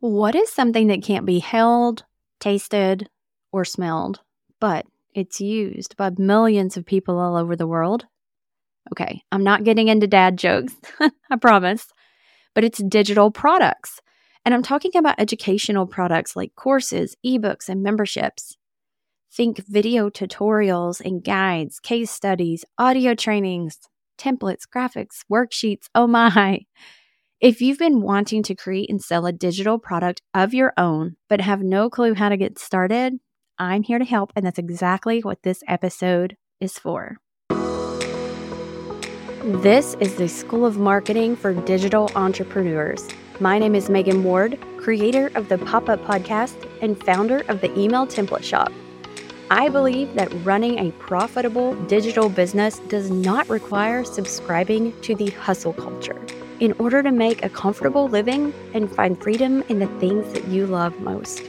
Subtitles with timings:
[0.00, 2.04] What is something that can't be held,
[2.38, 3.08] tasted,
[3.52, 4.20] or smelled,
[4.58, 8.06] but it's used by millions of people all over the world?
[8.92, 10.74] Okay, I'm not getting into dad jokes,
[11.30, 11.86] I promise,
[12.54, 14.00] but it's digital products.
[14.44, 18.56] And I'm talking about educational products like courses, ebooks, and memberships.
[19.32, 23.78] Think video tutorials and guides, case studies, audio trainings,
[24.18, 25.88] templates, graphics, worksheets.
[25.94, 26.60] Oh my.
[27.40, 31.40] If you've been wanting to create and sell a digital product of your own, but
[31.40, 33.14] have no clue how to get started,
[33.58, 37.16] I'm here to help, and that's exactly what this episode is for.
[39.42, 43.08] This is the School of Marketing for Digital Entrepreneurs.
[43.40, 47.72] My name is Magan Ward, creator of the Pop Up Podcast and founder of the
[47.78, 48.70] Email Template Shop.
[49.50, 55.72] I believe that running a profitable digital business does not require subscribing to the hustle
[55.72, 56.20] culture
[56.60, 60.66] in order to make a comfortable living and find freedom in the things that you
[60.66, 61.42] love most.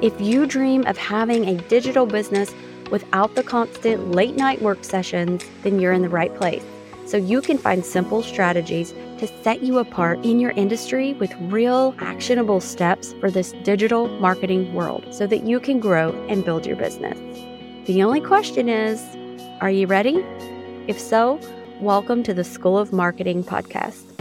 [0.00, 2.54] If you dream of having a digital business
[2.90, 6.64] without the constant late night work sessions, then you're in the right place.
[7.04, 11.94] So you can find simple strategies to set you apart in your industry with real
[11.98, 16.76] actionable steps for this digital marketing world so that you can grow and build your
[16.76, 17.18] business.
[17.86, 19.02] The only question is
[19.60, 20.24] are you ready?
[20.86, 21.40] If so,
[21.80, 24.13] welcome to the School of Marketing podcast.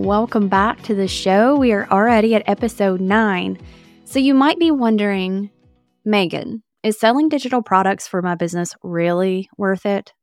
[0.00, 1.56] Welcome back to the show.
[1.56, 3.58] We are already at episode nine.
[4.06, 5.50] So you might be wondering,
[6.06, 10.14] Magan, is selling digital products for my business really worth it?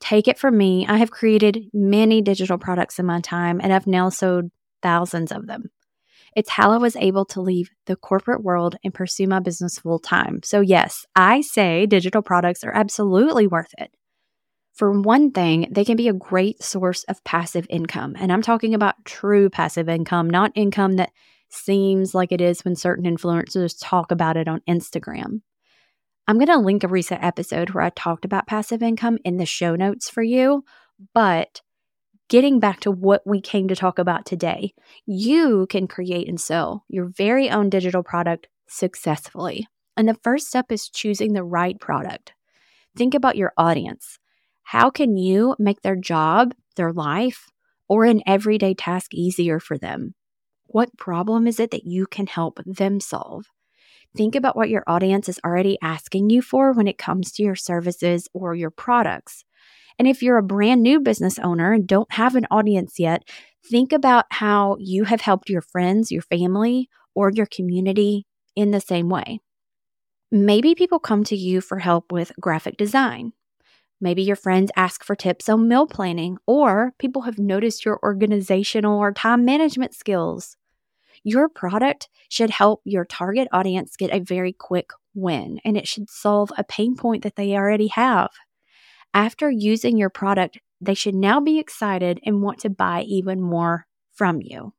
[0.00, 3.86] Take it from me, I have created many digital products in my time and I've
[3.86, 4.46] now sold
[4.82, 5.70] thousands of them.
[6.34, 10.00] It's how I was able to leave the corporate world and pursue my business full
[10.00, 10.40] time.
[10.42, 13.92] So, yes, I say digital products are absolutely worth it.
[14.78, 18.14] For one thing, they can be a great source of passive income.
[18.16, 21.10] And I'm talking about true passive income, not income that
[21.48, 25.40] seems like it is when certain influencers talk about it on Instagram.
[26.28, 29.46] I'm going to link a recent episode where I talked about passive income in the
[29.46, 30.62] show notes for you.
[31.12, 31.60] But
[32.28, 34.74] getting back to what we came to talk about today,
[35.06, 39.66] you can create and sell your very own digital product successfully.
[39.96, 42.32] And the first step is choosing the right product.
[42.96, 44.20] Think about your audience.
[44.68, 47.46] How can you make their job, their life,
[47.88, 50.14] or an everyday task easier for them?
[50.66, 53.46] What problem is it that you can help them solve?
[54.14, 57.54] Think about what your audience is already asking you for when it comes to your
[57.54, 59.42] services or your products.
[59.98, 63.22] And if you're a brand new business owner and don't have an audience yet,
[63.64, 68.82] think about how you have helped your friends, your family, or your community in the
[68.82, 69.40] same way.
[70.30, 73.32] Maybe people come to you for help with graphic design.
[74.00, 78.98] Maybe your friends ask for tips on meal planning, or people have noticed your organizational
[78.98, 80.56] or time management skills.
[81.24, 86.08] Your product should help your target audience get a very quick win, and it should
[86.08, 88.30] solve a pain point that they already have.
[89.14, 93.86] After using your product, they should now be excited and want to buy even more
[94.12, 94.74] from you.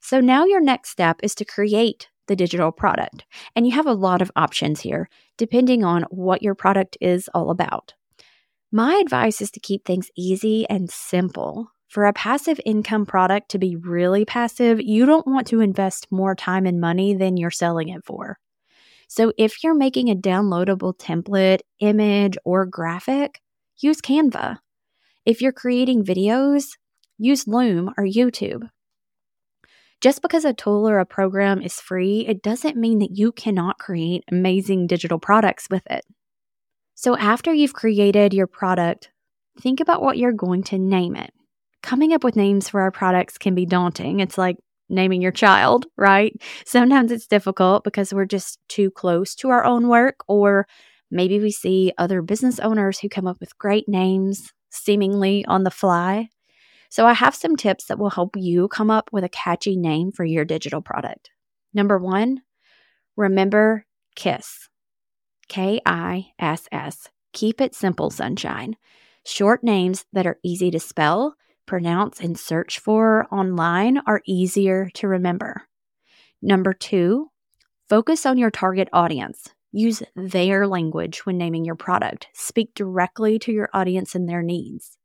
[0.00, 3.24] So now your next step is to create the digital product.
[3.54, 7.50] And you have a lot of options here, depending on what your product is all
[7.50, 7.94] about.
[8.70, 11.72] My advice is to keep things easy and simple.
[11.88, 16.34] For a passive income product to be really passive, you don't want to invest more
[16.34, 18.38] time and money than you're selling it for.
[19.08, 23.40] So if you're making a downloadable template, image, or graphic,
[23.78, 24.58] use Canva.
[25.24, 26.76] If you're creating videos,
[27.16, 28.68] use Loom or YouTube.
[30.02, 33.78] Just because a tool or a program is free, it doesn't mean that you cannot
[33.78, 36.04] create amazing digital products with it.
[37.00, 39.10] So, after you've created your product,
[39.60, 41.32] think about what you're going to name it.
[41.80, 44.18] Coming up with names for our products can be daunting.
[44.18, 44.56] It's like
[44.88, 46.34] naming your child, right?
[46.66, 50.66] Sometimes it's difficult because we're just too close to our own work, or
[51.08, 55.70] maybe we see other business owners who come up with great names seemingly on the
[55.70, 56.30] fly.
[56.90, 60.10] So, I have some tips that will help you come up with a catchy name
[60.10, 61.30] for your digital product.
[61.72, 62.40] Number one,
[63.16, 63.86] remember
[64.16, 64.67] KISS.
[65.48, 67.08] K I S S.
[67.32, 68.76] Keep it simple, sunshine.
[69.24, 71.34] Short names that are easy to spell,
[71.66, 75.62] pronounce, and search for online are easier to remember.
[76.40, 77.30] Number two,
[77.88, 79.48] focus on your target audience.
[79.72, 82.28] Use their language when naming your product.
[82.32, 84.96] Speak directly to your audience and their needs.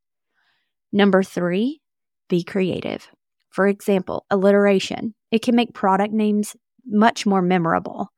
[0.94, 1.82] Number three,
[2.30, 3.10] be creative.
[3.50, 5.16] For example, alliteration.
[5.32, 6.56] It can make product names
[6.86, 8.13] much more memorable.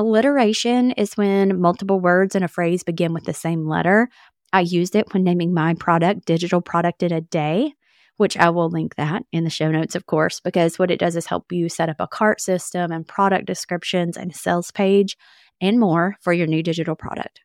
[0.00, 4.08] Alliteration is when multiple words in a phrase begin with the same letter.
[4.50, 7.74] I used it when naming my product, Digital Product in a Day.
[8.20, 11.16] which I will link that in the show notes, of course, because what it does
[11.16, 15.16] is help you set up a cart system and product descriptions and sales page
[15.58, 17.40] and more for your new digital product.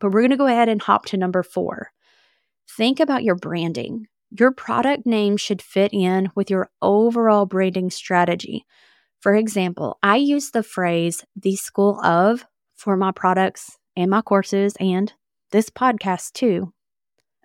[0.00, 1.92] But we're going to go ahead and hop to number four.
[2.76, 4.08] Think about your branding.
[4.36, 8.66] Your product name should fit in with your overall branding strategy.
[9.20, 12.44] For example, I use the phrase the school of
[12.74, 15.12] for my products and my courses and
[15.52, 16.72] this podcast too.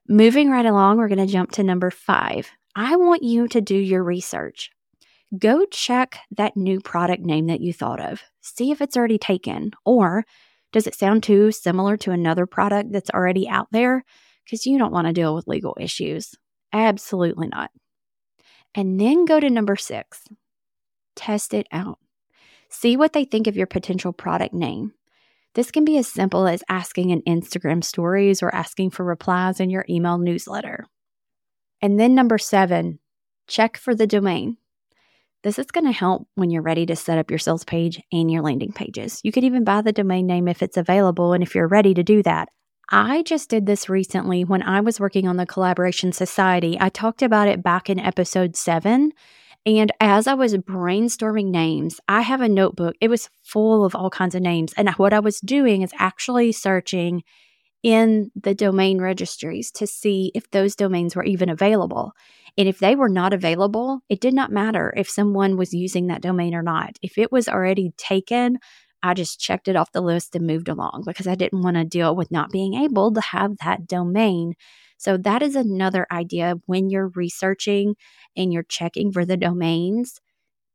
[0.08, 2.50] Moving right along, we're going to jump to number five.
[2.76, 4.70] I want you to do your research.
[5.38, 8.22] Go check that new product name that you thought of.
[8.42, 10.24] See if it's already taken, or
[10.72, 14.04] does it sound too similar to another product that's already out there?
[14.44, 16.36] Because you don't want to deal with legal issues.
[16.72, 17.72] Absolutely not.
[18.76, 20.24] And then go to number six
[21.16, 22.00] test it out.
[22.70, 24.94] See what they think of your potential product name.
[25.54, 29.70] This can be as simple as asking in Instagram stories or asking for replies in
[29.70, 30.86] your email newsletter.
[31.82, 33.00] And then number seven,
[33.48, 34.58] check for the domain.
[35.44, 38.32] This is going to help when you're ready to set up your sales page and
[38.32, 39.22] your landing pages.
[39.24, 42.04] You could even buy the domain name if it's available and if you're ready to
[42.04, 42.50] do that.
[42.90, 46.78] I just did this recently when I was working on the Collaboration Society.
[46.80, 49.12] I talked about it back in episode seven.
[49.66, 52.96] And as I was brainstorming names, I have a notebook.
[53.02, 54.74] It was full of all kinds of names.
[54.78, 57.24] And what I was doing is actually searching
[57.84, 62.14] in the domain registries to see if those domains were even available.
[62.58, 66.22] And if they were not available, it did not matter if someone was using that
[66.22, 66.98] domain or not.
[67.02, 68.60] If it was already taken,
[69.04, 71.86] I just checked it off the list and moved along because I didn't want to
[71.86, 74.56] deal with not being able to have that domain.
[74.98, 77.96] So, that is another idea when you're researching
[78.36, 80.20] and you're checking for the domains.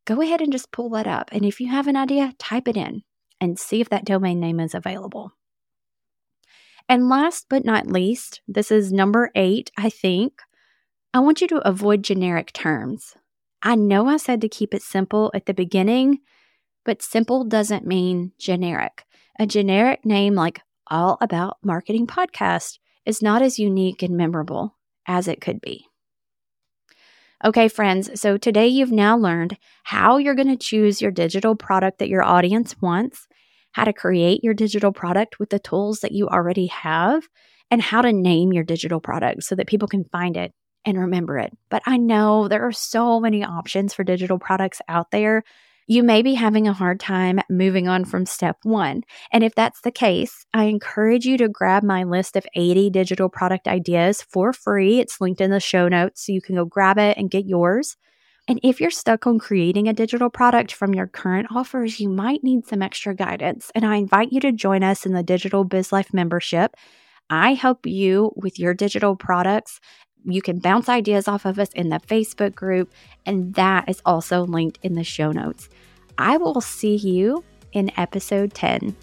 [0.05, 1.31] Go ahead and just pull that up.
[1.33, 3.03] And if you have an idea, type it in
[3.41, 5.33] and see if that domain name is available.
[6.89, 10.41] And last but not least, this is number eight, I think.
[11.15, 13.15] I want you to avoid generic terms.
[13.63, 16.19] I know I said to keep it simple at the beginning,
[16.85, 19.05] but simple doesn't mean generic.
[19.39, 24.77] A generic name like All About Marketing Podcast is not as unique and memorable
[25.07, 25.87] as it could be.
[27.43, 31.99] Okay, friends, so today you've now learned how you're going to choose your digital product
[31.99, 33.27] that your audience wants,
[33.73, 37.27] how to create your digital product with the tools that you already have,
[37.71, 40.53] and how to name your digital product so that people can find it
[40.85, 41.57] and remember it.
[41.71, 45.43] But I know there are so many options for digital products out there
[45.91, 49.03] you may be having a hard time moving on from step one.
[49.33, 53.29] And if that's the case, I encourage you to grab my list of 80 digital
[53.29, 55.01] product ideas for free.
[55.01, 57.97] It's linked in the show notes, so you can go grab it and get yours.
[58.47, 62.45] And if you're stuck on creating a digital product from your current offers, you might
[62.45, 63.73] need some extra guidance.
[63.75, 66.77] And I invite you to join us in the Digital Biz Life membership.
[67.31, 69.81] I help you with your digital products
[70.25, 72.93] you can bounce ideas off of us in the Facebook group,
[73.27, 75.69] and that is also linked in the show notes.
[76.19, 78.97] I will see you in episode 10.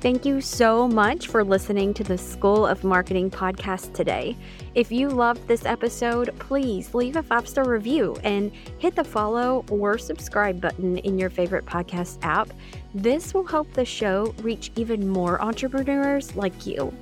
[0.00, 4.34] Thank you so much for listening to the School of Marketing podcast today.
[4.72, 9.64] If you loved this episode, please leave a five star review and hit the follow
[9.68, 12.50] or subscribe button in your favorite podcast app.
[12.94, 16.94] This will help the show reach even more entrepreneurs like you.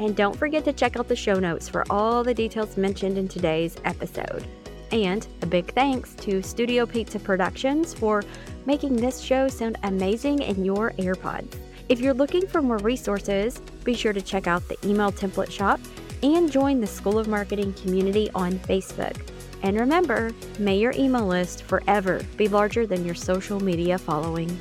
[0.00, 3.28] And don't forget to check out the show notes for all the details mentioned in
[3.28, 4.44] today's episode.
[4.90, 8.24] And a big thanks to Studio Pizza Productions for
[8.66, 11.56] making this show sound amazing in your AirPods.
[11.88, 15.80] If you're looking for more resources, be sure to check out the email template shop
[16.22, 19.16] and join the School of Marketing community on Facebook.
[19.62, 24.58] And remember, may your email list forever be larger than your social media following.